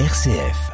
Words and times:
RCF. 0.00 0.72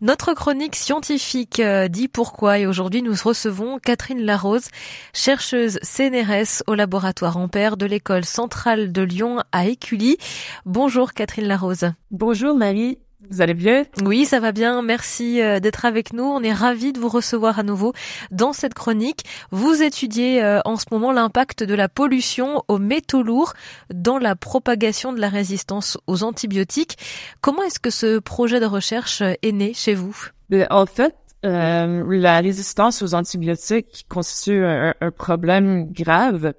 Notre 0.00 0.32
chronique 0.32 0.76
scientifique 0.76 1.60
euh, 1.60 1.88
dit 1.88 2.08
pourquoi 2.08 2.58
et 2.58 2.66
aujourd'hui 2.66 3.02
nous 3.02 3.12
recevons 3.22 3.78
Catherine 3.78 4.22
Larose, 4.22 4.68
chercheuse 5.12 5.78
CNRS 5.82 6.62
au 6.66 6.74
laboratoire 6.74 7.36
Ampère 7.36 7.76
de 7.76 7.84
l'école 7.84 8.24
centrale 8.24 8.92
de 8.92 9.02
Lyon 9.02 9.42
à 9.52 9.66
Écully. 9.66 10.16
Bonjour 10.64 11.12
Catherine 11.12 11.48
Larose. 11.48 11.92
Bonjour 12.10 12.56
Marie. 12.56 12.98
Vous 13.30 13.40
allez 13.40 13.54
bien 13.54 13.84
Oui, 14.04 14.24
ça 14.24 14.40
va 14.40 14.50
bien. 14.50 14.82
Merci 14.82 15.40
euh, 15.40 15.60
d'être 15.60 15.84
avec 15.84 16.12
nous. 16.12 16.24
On 16.24 16.42
est 16.42 16.52
ravis 16.52 16.92
de 16.92 16.98
vous 16.98 17.08
recevoir 17.08 17.60
à 17.60 17.62
nouveau 17.62 17.92
dans 18.32 18.52
cette 18.52 18.74
chronique. 18.74 19.24
Vous 19.52 19.82
étudiez 19.82 20.42
euh, 20.42 20.60
en 20.64 20.76
ce 20.76 20.86
moment 20.90 21.12
l'impact 21.12 21.62
de 21.62 21.74
la 21.74 21.88
pollution 21.88 22.62
aux 22.66 22.78
métaux 22.78 23.22
lourds 23.22 23.54
dans 23.94 24.18
la 24.18 24.34
propagation 24.34 25.12
de 25.12 25.20
la 25.20 25.28
résistance 25.28 25.96
aux 26.08 26.24
antibiotiques. 26.24 26.98
Comment 27.40 27.62
est-ce 27.62 27.78
que 27.78 27.90
ce 27.90 28.18
projet 28.18 28.58
de 28.58 28.66
recherche 28.66 29.22
est 29.22 29.52
né 29.52 29.74
chez 29.74 29.94
vous? 29.94 30.16
Ben, 30.48 30.66
En 30.70 30.86
fait, 30.86 31.14
euh, 31.46 32.04
la 32.08 32.40
résistance 32.40 33.00
aux 33.00 33.14
antibiotiques 33.14 34.06
constitue 34.08 34.64
un, 34.64 34.94
un 35.00 35.10
problème 35.12 35.90
grave 35.92 36.52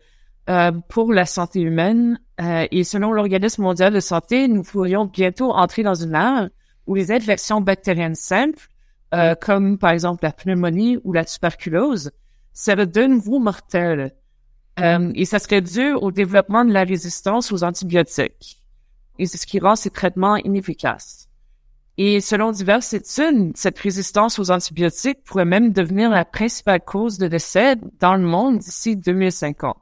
euh, 0.49 0.71
pour 0.89 1.13
la 1.13 1.25
santé 1.25 1.61
humaine. 1.61 2.19
Euh, 2.41 2.65
et 2.71 2.83
selon 2.83 3.11
l'Organisme 3.11 3.61
mondial 3.61 3.93
de 3.93 3.99
santé, 3.99 4.47
nous 4.47 4.63
pourrions 4.63 5.05
bientôt 5.05 5.51
entrer 5.51 5.83
dans 5.83 5.93
une 5.93 6.15
ère 6.15 6.49
où 6.91 6.95
les 6.95 7.09
infections 7.09 7.61
bactériennes 7.61 8.15
simples, 8.15 8.67
euh, 9.13 9.33
comme 9.33 9.77
par 9.77 9.91
exemple 9.91 10.25
la 10.25 10.33
pneumonie 10.33 10.99
ou 11.05 11.13
la 11.13 11.23
tuberculose, 11.23 12.11
seraient 12.51 12.85
de 12.85 13.05
nouveau 13.05 13.39
mortelles. 13.39 14.13
et 14.77 15.25
ça 15.25 15.39
serait 15.39 15.61
dû 15.61 15.93
au 15.93 16.11
développement 16.11 16.65
de 16.65 16.73
la 16.73 16.83
résistance 16.83 17.51
aux 17.51 17.63
antibiotiques. 17.63 18.61
Et 19.19 19.25
c'est 19.25 19.37
ce 19.37 19.45
qui 19.45 19.59
rend 19.59 19.75
ces 19.75 19.89
traitements 19.89 20.35
inefficaces. 20.35 21.29
Et 21.97 22.19
selon 22.19 22.51
diverses 22.51 22.93
études, 22.93 23.55
cette 23.55 23.79
résistance 23.79 24.37
aux 24.39 24.51
antibiotiques 24.51 25.23
pourrait 25.23 25.45
même 25.45 25.71
devenir 25.71 26.09
la 26.09 26.25
principale 26.25 26.81
cause 26.81 27.17
de 27.17 27.27
décès 27.27 27.75
dans 27.99 28.15
le 28.15 28.23
monde 28.23 28.57
d'ici 28.57 28.97
2050. 28.97 29.77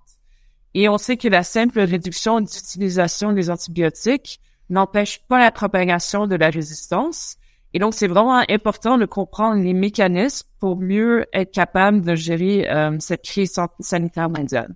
Et 0.76 0.90
on 0.90 1.00
sait 1.00 1.18
que 1.18 1.28
la 1.28 1.44
simple 1.44 1.80
réduction 1.80 2.42
d'utilisation 2.42 3.34
des 3.34 3.50
antibiotiques 3.50 4.42
n'empêche 4.70 5.22
pas 5.28 5.40
la 5.40 5.52
propagation 5.52 6.28
de 6.28 6.36
la 6.36 6.50
résistance. 6.50 7.38
Et 7.74 7.80
donc, 7.80 7.94
c'est 7.94 8.08
vraiment 8.08 8.44
important 8.50 8.98
de 8.98 9.06
comprendre 9.06 9.62
les 9.62 9.74
mécanismes 9.74 10.48
pour 10.60 10.78
mieux 10.78 11.28
être 11.34 11.52
capable 11.52 12.02
de 12.02 12.16
gérer 12.16 12.68
euh, 12.68 12.98
cette 13.00 13.22
crise 13.22 13.60
sanitaire 13.80 14.28
mondiale. 14.28 14.74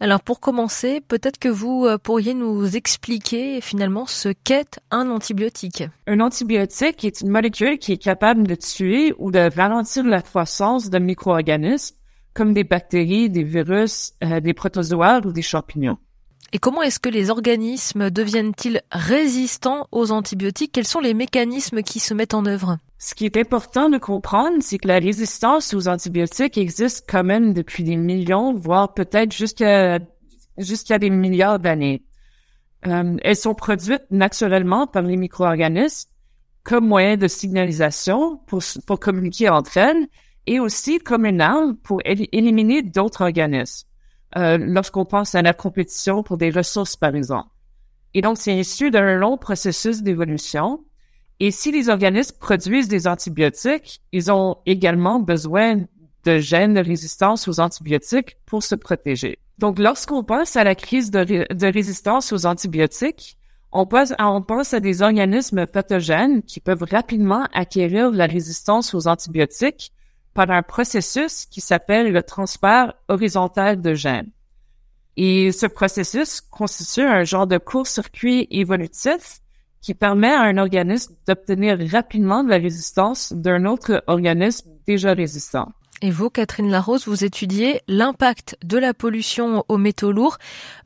Alors, 0.00 0.20
pour 0.20 0.40
commencer, 0.40 1.00
peut-être 1.00 1.38
que 1.38 1.48
vous 1.48 1.86
euh, 1.86 1.96
pourriez 1.96 2.34
nous 2.34 2.76
expliquer 2.76 3.62
finalement 3.62 4.04
ce 4.04 4.28
qu'est 4.28 4.78
un 4.90 5.08
antibiotique. 5.08 5.84
Un 6.06 6.20
antibiotique 6.20 7.04
est 7.04 7.22
une 7.22 7.30
molécule 7.30 7.78
qui 7.78 7.92
est 7.92 8.02
capable 8.02 8.46
de 8.46 8.54
tuer 8.54 9.14
ou 9.18 9.30
de 9.30 9.50
ralentir 9.56 10.04
la 10.04 10.20
croissance 10.20 10.90
de 10.90 10.98
micro-organismes 10.98 11.96
comme 12.34 12.52
des 12.52 12.64
bactéries, 12.64 13.30
des 13.30 13.42
virus, 13.42 14.12
euh, 14.22 14.40
des 14.40 14.52
protozoaires 14.52 15.24
ou 15.24 15.32
des 15.32 15.42
champignons. 15.42 15.96
Et 16.52 16.58
comment 16.58 16.82
est-ce 16.82 17.00
que 17.00 17.08
les 17.08 17.30
organismes 17.30 18.10
deviennent-ils 18.10 18.82
résistants 18.92 19.88
aux 19.90 20.12
antibiotiques? 20.12 20.72
Quels 20.72 20.86
sont 20.86 21.00
les 21.00 21.14
mécanismes 21.14 21.82
qui 21.82 21.98
se 21.98 22.14
mettent 22.14 22.34
en 22.34 22.46
œuvre? 22.46 22.78
Ce 22.98 23.14
qui 23.14 23.26
est 23.26 23.36
important 23.36 23.90
de 23.90 23.98
comprendre, 23.98 24.58
c'est 24.60 24.78
que 24.78 24.88
la 24.88 24.98
résistance 24.98 25.74
aux 25.74 25.88
antibiotiques 25.88 26.56
existe 26.56 27.06
quand 27.08 27.24
même 27.24 27.52
depuis 27.52 27.84
des 27.84 27.96
millions, 27.96 28.54
voire 28.54 28.94
peut-être 28.94 29.32
jusqu'à 29.32 29.98
jusqu'à 30.58 30.98
des 30.98 31.10
milliards 31.10 31.58
d'années. 31.58 32.02
Euh, 32.86 33.16
elles 33.22 33.36
sont 33.36 33.54
produites 33.54 34.06
naturellement 34.10 34.86
par 34.86 35.02
les 35.02 35.16
micro-organismes 35.16 36.08
comme 36.62 36.86
moyen 36.86 37.16
de 37.16 37.28
signalisation 37.28 38.38
pour, 38.46 38.62
pour 38.86 38.98
communiquer 38.98 39.48
entre 39.48 39.76
elles 39.76 40.08
et 40.46 40.60
aussi 40.60 40.98
comme 40.98 41.26
une 41.26 41.40
arme 41.40 41.76
pour 41.76 42.00
éliminer 42.04 42.82
d'autres 42.82 43.22
organismes. 43.22 43.86
Euh, 44.36 44.58
lorsqu'on 44.58 45.04
pense 45.04 45.34
à 45.34 45.42
la 45.42 45.54
compétition 45.54 46.22
pour 46.22 46.36
des 46.36 46.50
ressources, 46.50 46.96
par 46.96 47.14
exemple. 47.14 47.48
Et 48.12 48.22
donc, 48.22 48.38
c'est 48.38 48.56
issu 48.56 48.90
d'un 48.90 49.16
long 49.16 49.38
processus 49.38 50.02
d'évolution. 50.02 50.84
Et 51.38 51.50
si 51.50 51.70
les 51.70 51.88
organismes 51.88 52.36
produisent 52.38 52.88
des 52.88 53.06
antibiotiques, 53.06 54.00
ils 54.12 54.32
ont 54.32 54.56
également 54.66 55.20
besoin 55.20 55.82
de 56.24 56.38
gènes 56.38 56.74
de 56.74 56.80
résistance 56.80 57.46
aux 57.46 57.60
antibiotiques 57.60 58.36
pour 58.46 58.62
se 58.62 58.74
protéger. 58.74 59.38
Donc, 59.58 59.78
lorsqu'on 59.78 60.24
pense 60.24 60.56
à 60.56 60.64
la 60.64 60.74
crise 60.74 61.10
de, 61.10 61.66
résistance 61.66 62.32
aux 62.32 62.46
antibiotiques, 62.46 63.38
on 63.72 63.86
pense 63.86 64.74
à 64.74 64.80
des 64.80 65.02
organismes 65.02 65.66
pathogènes 65.66 66.42
qui 66.42 66.60
peuvent 66.60 66.84
rapidement 66.90 67.46
acquérir 67.52 68.10
la 68.10 68.26
résistance 68.26 68.94
aux 68.94 69.06
antibiotiques 69.06 69.92
par 70.36 70.50
un 70.50 70.62
processus 70.62 71.46
qui 71.46 71.62
s'appelle 71.62 72.12
le 72.12 72.22
transfert 72.22 72.92
horizontal 73.08 73.80
de 73.80 73.94
gènes. 73.94 74.30
Et 75.16 75.50
ce 75.50 75.64
processus 75.64 76.42
constitue 76.42 77.06
un 77.06 77.24
genre 77.24 77.46
de 77.46 77.56
court-circuit 77.56 78.46
évolutif 78.50 79.40
qui 79.80 79.94
permet 79.94 80.32
à 80.32 80.42
un 80.42 80.58
organisme 80.58 81.14
d'obtenir 81.26 81.78
rapidement 81.90 82.44
de 82.44 82.50
la 82.50 82.58
résistance 82.58 83.32
d'un 83.32 83.64
autre 83.64 84.04
organisme 84.06 84.68
déjà 84.86 85.14
résistant. 85.14 85.72
Et 86.02 86.10
vous, 86.10 86.28
Catherine 86.28 86.70
Larose, 86.70 87.06
vous 87.06 87.24
étudiez 87.24 87.80
l'impact 87.88 88.58
de 88.62 88.76
la 88.76 88.92
pollution 88.92 89.64
aux 89.68 89.78
métaux 89.78 90.12
lourds 90.12 90.36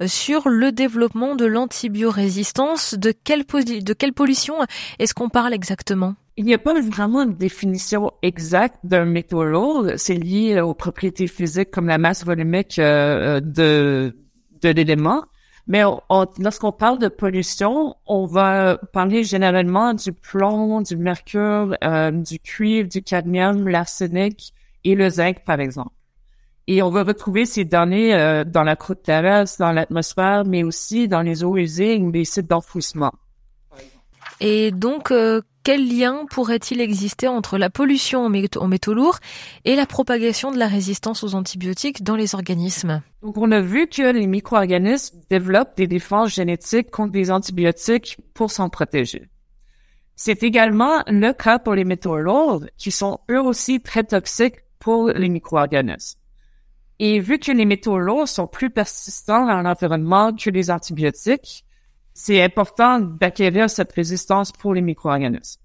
euh, 0.01 0.07
sur 0.07 0.49
le 0.49 0.71
développement 0.71 1.35
de 1.35 1.47
l'antibiorésistance. 1.47 2.95
De 2.95 3.13
quelle, 3.13 3.45
de 3.45 3.93
quelle 3.93 4.13
pollution 4.13 4.55
est-ce 5.01 5.13
qu'on 5.13 5.29
parle 5.29 5.53
exactement? 5.53 6.15
Il 6.37 6.45
n'y 6.45 6.55
a 6.55 6.59
pas 6.59 6.81
vraiment 6.81 7.23
une 7.23 7.35
définition 7.35 8.13
exacte 8.23 8.77
d'un 8.85 9.05
métaux 9.05 9.45
lourd. 9.45 9.87
C'est 9.97 10.15
lié 10.15 10.61
aux 10.61 10.75
propriétés 10.75 11.27
physiques 11.27 11.73
comme 11.73 11.89
la 11.89 11.99
masse 11.99 12.25
volumique 12.25 12.79
euh, 12.79 13.41
de, 13.41 14.17
de 14.63 14.69
l'élément. 14.69 15.25
Mais 15.67 15.83
lorsqu'on 16.39 16.73
parle 16.73 16.99
de 16.99 17.09
pollution, 17.09 17.97
on 18.07 18.27
va 18.27 18.79
parler 18.93 19.25
généralement 19.25 19.93
du 19.93 20.13
plomb, 20.13 20.81
du 20.83 20.97
mercure, 20.97 21.77
euh, 21.85 22.11
du 22.11 22.39
cuivre, 22.39 22.89
du 22.89 23.03
cadmium, 23.03 23.69
l'arsenic 23.69 24.55
et 24.85 24.95
le 24.95 25.09
zinc, 25.09 25.45
par 25.45 25.61
exemple. 25.61 25.93
Et 26.67 26.83
on 26.83 26.91
va 26.91 27.03
retrouver 27.03 27.47
ces 27.47 27.65
données 27.65 28.15
euh, 28.15 28.45
dans 28.45 28.63
la 28.63 28.77
croûte 28.77 29.03
terrestre, 29.03 29.59
dans 29.59 29.73
l'atmosphère, 29.73 30.45
mais 30.45 30.63
aussi 30.63 31.09
dans 31.09 31.23
les 31.23 31.43
eaux 31.43 31.57
usées 31.57 31.99
ou 31.99 32.13
les 32.13 32.25
sites 32.25 32.49
d'enfouissement. 32.49 33.13
Et 34.41 34.71
donc, 34.71 35.11
euh, 35.11 35.43
quel 35.65 35.87
lien 35.87 36.25
pourrait-il 36.31 36.81
exister 36.81 37.29
entre 37.29 37.59
la 37.59 37.69
pollution 37.69 38.25
en 38.25 38.29
métaux, 38.31 38.95
lourds 38.95 39.19
et 39.65 39.77
la 39.77 39.85
propagation 39.85 40.51
de 40.51 40.59
la 40.59 40.67
résistance 40.67 41.23
aux 41.25 41.35
antibiotiques 41.35 42.03
dans 42.03 42.17
les 42.17 42.35
organismes? 42.35 43.03
Donc, 43.23 43.37
on 43.37 43.51
a 43.51 43.61
vu 43.61 43.87
que 43.87 44.11
les 44.11 44.27
micro-organismes 44.27 45.19
développent 45.29 45.77
des 45.77 45.87
défenses 45.87 46.35
génétiques 46.35 46.91
contre 46.91 47.15
les 47.15 47.31
antibiotiques 47.31 48.17
pour 48.33 48.51
s'en 48.51 48.71
protéger. 48.71 49.29
C'est 50.17 50.43
également 50.43 51.03
le 51.07 51.33
cas 51.33 51.59
pour 51.59 51.75
les 51.75 51.85
métaux 51.85 52.19
lourds, 52.19 52.65
qui 52.79 52.91
sont 52.91 53.21
eux 53.31 53.41
aussi 53.41 53.81
très 53.81 54.05
toxiques 54.05 54.57
pour 54.81 55.11
les 55.11 55.29
micro-organismes. 55.29 56.19
Et 56.99 57.21
vu 57.21 57.39
que 57.39 57.53
les 57.53 57.65
métaux 57.65 57.99
lourds 57.99 58.29
sont 58.29 58.47
plus 58.47 58.69
persistants 58.71 59.47
dans 59.47 59.63
l'environnement 59.63 60.35
que 60.35 60.51
les 60.51 60.71
antibiotiques, 60.71 61.65
c'est 62.13 62.43
important 62.43 63.01
d'acquérir 63.01 63.71
cette 63.71 63.93
résistance 63.93 64.53
pour 64.53 64.75
les 64.75 64.83
micro-organismes. 64.83 65.61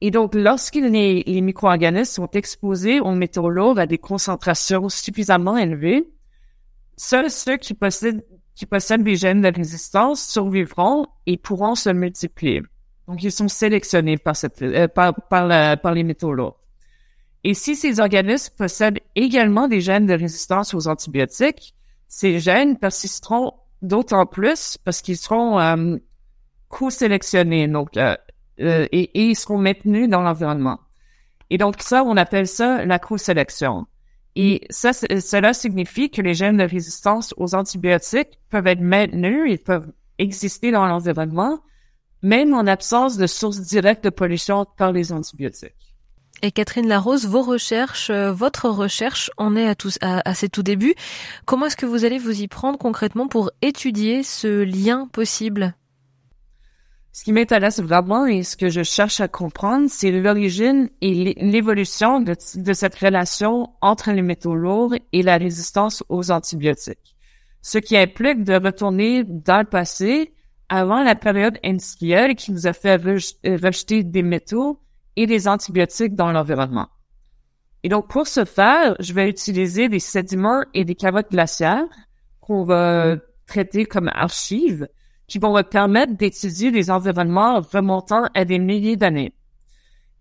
Et 0.00 0.10
donc, 0.10 0.34
lorsque 0.34 0.76
les, 0.76 1.22
les 1.26 1.40
micro-organismes 1.40 2.04
sont 2.04 2.30
exposés 2.32 3.00
aux 3.00 3.12
métaux 3.12 3.48
lourds 3.48 3.78
à 3.78 3.86
des 3.86 3.98
concentrations 3.98 4.88
suffisamment 4.88 5.56
élevées, 5.56 6.08
seuls 6.96 7.30
ceux 7.30 7.56
qui 7.56 7.74
possèdent, 7.74 8.24
qui 8.54 8.66
possèdent 8.66 9.02
des 9.02 9.16
gènes 9.16 9.40
de 9.40 9.52
résistance 9.52 10.24
survivront 10.24 11.06
et 11.26 11.36
pourront 11.36 11.74
se 11.74 11.90
multiplier. 11.90 12.62
Donc, 13.08 13.22
ils 13.22 13.32
sont 13.32 13.48
sélectionnés 13.48 14.18
par, 14.18 14.36
cette, 14.36 14.62
euh, 14.62 14.88
par, 14.88 15.14
par, 15.28 15.80
par 15.80 15.94
les 15.94 16.04
métaux 16.04 16.32
lourds. 16.32 16.60
Et 17.44 17.52
si 17.52 17.76
ces 17.76 18.00
organismes 18.00 18.54
possèdent 18.56 19.00
également 19.14 19.68
des 19.68 19.80
gènes 19.80 20.06
de 20.06 20.14
résistance 20.14 20.72
aux 20.72 20.88
antibiotiques, 20.88 21.74
ces 22.08 22.40
gènes 22.40 22.78
persisteront 22.78 23.52
d'autant 23.82 24.24
plus 24.24 24.78
parce 24.78 25.02
qu'ils 25.02 25.18
seront 25.18 25.60
euh, 25.60 25.96
co-sélectionnés 26.68 27.68
donc 27.68 27.96
euh, 27.98 28.16
euh, 28.60 28.86
et, 28.92 29.02
et, 29.20 29.26
ils 29.26 29.36
seront 29.36 29.58
maintenus 29.58 30.08
dans 30.08 30.22
l'environnement. 30.22 30.80
Et 31.50 31.58
donc 31.58 31.82
ça, 31.82 32.02
on 32.04 32.16
appelle 32.16 32.46
ça 32.46 32.84
la 32.86 32.98
co-sélection. 32.98 33.86
Et 34.36 34.66
ça, 34.70 34.92
cela 34.92 35.52
signifie 35.52 36.10
que 36.10 36.22
les 36.22 36.34
gènes 36.34 36.56
de 36.56 36.64
résistance 36.64 37.34
aux 37.36 37.54
antibiotiques 37.54 38.40
peuvent 38.48 38.66
être 38.66 38.80
maintenus, 38.80 39.50
ils 39.50 39.58
peuvent 39.58 39.92
exister 40.18 40.70
dans 40.70 40.86
l'environnement, 40.86 41.60
même 42.22 42.54
en 42.54 42.66
absence 42.66 43.16
de 43.16 43.26
sources 43.26 43.60
directes 43.60 44.04
de 44.04 44.10
pollution 44.10 44.66
par 44.76 44.92
les 44.92 45.12
antibiotiques. 45.12 45.83
Et 46.44 46.52
Catherine 46.52 46.86
Larose, 46.86 47.26
vos 47.26 47.40
recherches, 47.40 48.10
euh, 48.10 48.30
votre 48.30 48.68
recherche 48.68 49.30
en 49.38 49.56
est 49.56 49.66
à, 49.66 49.74
tous, 49.74 49.96
à, 50.02 50.20
à 50.28 50.34
ses 50.34 50.50
tout 50.50 50.62
débuts. 50.62 50.94
Comment 51.46 51.64
est-ce 51.66 51.76
que 51.76 51.86
vous 51.86 52.04
allez 52.04 52.18
vous 52.18 52.42
y 52.42 52.48
prendre 52.48 52.78
concrètement 52.78 53.28
pour 53.28 53.50
étudier 53.62 54.22
ce 54.22 54.62
lien 54.62 55.08
possible? 55.10 55.74
Ce 57.12 57.24
qui 57.24 57.32
m'intéresse 57.32 57.80
vraiment 57.80 58.26
et 58.26 58.42
ce 58.42 58.58
que 58.58 58.68
je 58.68 58.82
cherche 58.82 59.22
à 59.22 59.28
comprendre, 59.28 59.86
c'est 59.88 60.10
l'origine 60.12 60.90
et 61.00 61.32
l'évolution 61.38 62.20
de, 62.20 62.34
cette 62.74 62.94
relation 62.96 63.70
entre 63.80 64.12
les 64.12 64.20
métaux 64.20 64.54
lourds 64.54 64.94
et 65.14 65.22
la 65.22 65.38
résistance 65.38 66.04
aux 66.10 66.30
antibiotiques. 66.30 67.16
Ce 67.62 67.78
qui 67.78 67.96
implique 67.96 68.44
de 68.44 68.62
retourner 68.62 69.24
dans 69.24 69.60
le 69.60 69.64
passé, 69.64 70.34
avant 70.68 71.02
la 71.02 71.14
période 71.14 71.58
industrielle 71.64 72.34
qui 72.34 72.52
nous 72.52 72.66
a 72.66 72.74
fait 72.74 72.96
rejeter 72.96 74.02
des 74.02 74.22
métaux 74.22 74.83
et 75.16 75.26
des 75.26 75.48
antibiotiques 75.48 76.14
dans 76.14 76.32
l'environnement. 76.32 76.88
Et 77.82 77.88
donc, 77.88 78.08
pour 78.08 78.26
ce 78.26 78.44
faire, 78.44 78.96
je 78.98 79.12
vais 79.12 79.28
utiliser 79.28 79.88
des 79.88 79.98
sédiments 79.98 80.64
et 80.72 80.84
des 80.84 80.94
carottes 80.94 81.30
glaciaires 81.30 81.84
qu'on 82.40 82.64
va 82.64 83.16
traiter 83.46 83.84
comme 83.84 84.08
archives 84.08 84.88
qui 85.26 85.38
vont 85.38 85.54
me 85.54 85.62
permettre 85.62 86.14
d'étudier 86.14 86.70
des 86.70 86.90
environnements 86.90 87.60
remontant 87.60 88.28
à 88.34 88.44
des 88.44 88.58
milliers 88.58 88.96
d'années. 88.96 89.34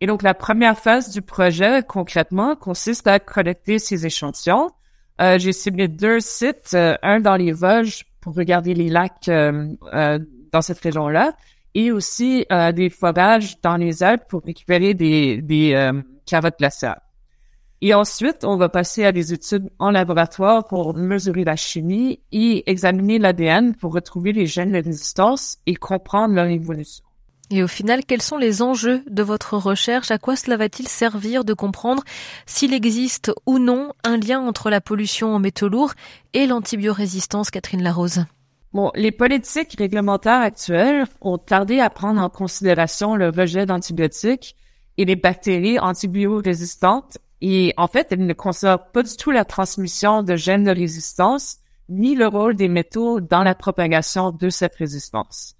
Et 0.01 0.07
donc, 0.07 0.21
la 0.21 0.33
première 0.33 0.77
phase 0.77 1.09
du 1.11 1.21
projet, 1.21 1.83
concrètement, 1.87 2.55
consiste 2.55 3.07
à 3.07 3.19
collecter 3.19 3.79
ces 3.79 4.05
échantillons. 4.05 4.69
Euh, 5.21 5.37
j'ai 5.37 5.53
ciblé 5.53 5.87
deux 5.87 6.19
sites, 6.19 6.71
euh, 6.73 6.97
un 7.03 7.19
dans 7.19 7.35
les 7.35 7.53
Vosges 7.53 8.05
pour 8.19 8.35
regarder 8.35 8.73
les 8.73 8.89
lacs 8.89 9.29
euh, 9.29 9.69
dans 10.51 10.61
cette 10.61 10.79
région-là, 10.79 11.33
et 11.75 11.91
aussi 11.91 12.45
des 12.75 12.89
forages 12.89 13.59
dans 13.61 13.77
les 13.77 14.03
Alpes 14.03 14.27
pour 14.27 14.41
récupérer 14.43 14.93
des, 14.93 15.41
des 15.41 15.91
carottes 16.25 16.59
glaciaires. 16.59 17.01
Et 17.85 17.93
ensuite, 17.93 18.45
on 18.45 18.55
va 18.55 18.69
passer 18.69 19.03
à 19.03 19.11
des 19.11 19.33
études 19.33 19.69
en 19.77 19.91
laboratoire 19.91 20.65
pour 20.65 20.95
mesurer 20.95 21.43
la 21.43 21.57
chimie 21.57 22.21
et 22.31 22.69
examiner 22.71 23.19
l'ADN 23.19 23.75
pour 23.75 23.93
retrouver 23.93 24.31
les 24.31 24.45
gènes 24.45 24.71
de 24.71 24.81
résistance 24.81 25.57
et 25.65 25.75
comprendre 25.75 26.33
leur 26.33 26.45
évolution. 26.45 27.03
Et 27.51 27.61
au 27.61 27.67
final, 27.67 28.05
quels 28.05 28.21
sont 28.21 28.37
les 28.37 28.61
enjeux 28.61 29.03
de 29.09 29.21
votre 29.21 29.57
recherche? 29.57 30.11
À 30.11 30.17
quoi 30.17 30.37
cela 30.37 30.55
va-t-il 30.55 30.87
servir 30.87 31.43
de 31.43 31.53
comprendre 31.53 32.03
s'il 32.45 32.73
existe 32.73 33.33
ou 33.45 33.59
non 33.59 33.91
un 34.05 34.15
lien 34.15 34.39
entre 34.39 34.69
la 34.69 34.79
pollution 34.79 35.35
en 35.35 35.39
métaux 35.39 35.67
lourds 35.67 35.93
et 36.33 36.47
l'antibiorésistance, 36.47 37.51
Catherine 37.51 37.83
Larose? 37.83 38.23
Bon, 38.73 38.91
les 38.95 39.11
politiques 39.11 39.75
réglementaires 39.77 40.41
actuelles 40.41 41.05
ont 41.21 41.37
tardé 41.37 41.79
à 41.79 41.91
prendre 41.91 42.19
en 42.19 42.29
considération 42.29 43.15
le 43.15 43.29
rejet 43.29 43.67
d'antibiotiques 43.67 44.55
et 44.97 45.05
les 45.05 45.15
bactéries 45.15 45.77
antibiorésistantes 45.79 47.19
et 47.45 47.73
en 47.75 47.87
fait, 47.87 48.07
elle 48.11 48.25
ne 48.25 48.33
considère 48.33 48.89
pas 48.91 49.03
du 49.03 49.17
tout 49.17 49.29
la 49.29 49.43
transmission 49.43 50.23
de 50.23 50.37
gènes 50.37 50.63
de 50.63 50.71
résistance 50.71 51.57
ni 51.89 52.15
le 52.15 52.25
rôle 52.25 52.55
des 52.55 52.69
métaux 52.69 53.19
dans 53.19 53.43
la 53.43 53.53
propagation 53.53 54.31
de 54.31 54.49
cette 54.49 54.75
résistance. 54.75 55.55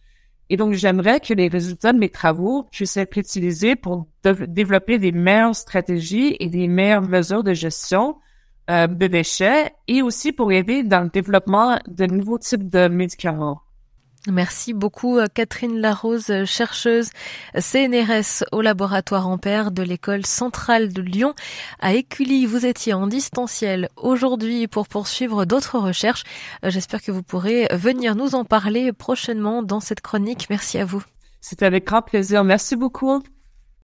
Et 0.50 0.56
donc, 0.56 0.74
j'aimerais 0.74 1.20
que 1.20 1.34
les 1.34 1.50
résultats 1.50 1.92
de 1.92 2.00
mes 2.00 2.10
travaux 2.10 2.64
puissent 2.72 2.96
être 2.96 3.18
utilisés 3.18 3.76
pour 3.76 4.08
développer 4.24 4.98
des 4.98 5.12
meilleures 5.12 5.56
stratégies 5.56 6.38
et 6.40 6.48
des 6.48 6.70
meilleures 6.70 7.02
mesures 7.02 7.44
de 7.44 7.54
gestion 7.54 8.16
euh, 8.70 8.88
de 8.88 9.08
déchets 9.08 9.74
et 9.88 10.02
aussi 10.02 10.32
pour 10.32 10.52
aider 10.52 10.84
dans 10.84 11.02
le 11.02 11.10
développement 11.10 11.80
de 11.88 12.06
nouveaux 12.06 12.40
types 12.40 12.70
de 12.70 12.88
médicaments. 12.88 13.62
Merci 14.30 14.72
beaucoup 14.72 15.18
euh, 15.18 15.26
Catherine 15.34 15.80
Larose, 15.80 16.30
euh, 16.30 16.46
chercheuse 16.46 17.10
CNRS 17.60 18.46
au 18.54 18.62
laboratoire 18.62 19.28
Ampère 19.28 19.72
de 19.72 19.84
l'école 19.84 20.26
centrale 20.26 20.94
de 20.94 21.02
Lyon. 21.02 21.34
À 21.82 21.94
Écully, 21.94 22.46
vous 22.46 22.66
étiez 22.66 22.94
en 22.94 23.08
distanciel 23.08 23.90
aujourd'hui 23.98 24.68
pour 24.68 24.88
poursuivre 24.88 25.44
d'autres 25.44 25.78
recherches. 25.78 26.24
Euh, 26.64 26.70
j'espère 26.70 27.02
que 27.02 27.12
vous 27.12 27.24
pourrez 27.24 27.68
venir 27.74 28.16
nous 28.16 28.34
en 28.34 28.46
parler 28.46 28.94
prochainement 28.94 29.62
dans 29.62 29.82
cette 29.82 30.00
chronique. 30.00 30.48
Merci 30.50 30.78
à 30.78 30.86
vous. 30.86 31.04
C'était 31.42 31.66
avec 31.66 31.86
grand 31.86 32.02
plaisir. 32.02 32.46
Merci 32.46 32.78
beaucoup. 32.78 33.22